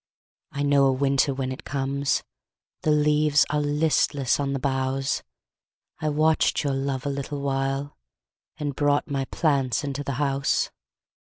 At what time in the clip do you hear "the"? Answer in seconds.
2.81-2.89, 4.53-4.57, 10.03-10.13